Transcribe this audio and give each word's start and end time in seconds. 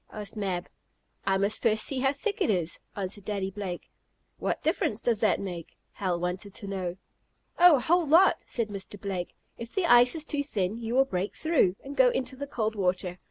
asked 0.09 0.35
Mab, 0.35 0.67
"I 1.27 1.37
must 1.37 1.61
first 1.61 1.83
see 1.83 1.99
how 1.99 2.11
thick 2.11 2.41
it 2.41 2.49
is," 2.49 2.79
answered 2.95 3.23
Daddy 3.23 3.51
Blake. 3.51 3.91
"What 4.39 4.63
difference 4.63 4.99
does 4.99 5.19
that 5.19 5.39
make?" 5.39 5.77
Hal 5.91 6.19
wanted 6.19 6.55
to 6.55 6.65
know. 6.65 6.97
"Oh, 7.59 7.75
a 7.75 7.79
whole 7.81 8.07
lot," 8.07 8.41
said 8.47 8.69
Mr. 8.69 8.99
Blake. 8.99 9.35
"If 9.59 9.75
the 9.75 9.85
ice 9.85 10.15
is 10.15 10.23
too 10.25 10.43
thin 10.43 10.81
you 10.81 10.95
will 10.95 11.05
break 11.05 11.35
through, 11.35 11.75
and 11.83 11.95
go 11.95 12.09
into 12.09 12.35
the 12.35 12.47
cold 12.47 12.75
water. 12.75 13.19